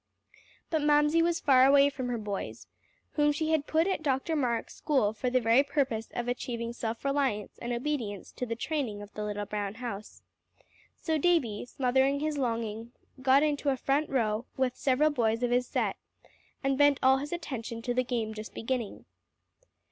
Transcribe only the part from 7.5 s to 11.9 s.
and obedience to the training of the little brown house. So Davie,